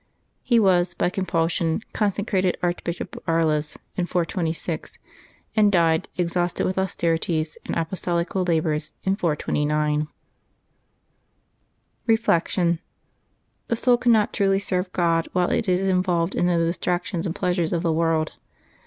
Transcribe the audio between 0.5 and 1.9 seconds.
was, by compulsion,